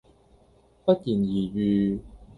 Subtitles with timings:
[0.03, 0.03] 不
[1.03, 1.99] 言而喻